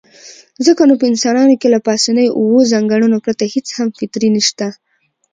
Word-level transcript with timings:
ځکه 0.65 0.81
نو 0.89 0.93
په 0.99 1.05
انسانانو 1.11 1.55
کې 1.61 1.67
له 1.73 1.79
پاسنيو 1.87 2.35
اووو 2.39 2.69
ځانګړنو 2.71 3.17
پرته 3.25 3.43
هېڅ 3.53 3.67
هم 3.77 3.87
فطري 3.97 4.29
نشته. 4.35 4.67